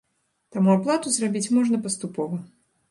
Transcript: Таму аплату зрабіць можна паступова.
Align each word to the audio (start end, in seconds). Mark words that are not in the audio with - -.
Таму 0.55 0.69
аплату 0.77 1.07
зрабіць 1.19 1.51
можна 1.59 1.85
паступова. 1.89 2.45